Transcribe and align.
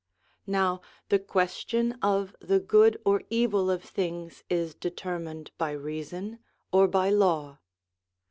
Now 0.47 0.81
the 1.09 1.19
question 1.19 1.95
of 2.01 2.35
the 2.39 2.59
good 2.59 2.99
or 3.05 3.21
evil 3.29 3.69
of 3.69 3.83
things 3.83 4.43
is 4.49 4.73
determined 4.73 5.51
by 5.59 5.73
reason 5.73 6.39
or 6.71 6.87
by 6.87 7.11
law. 7.11 7.59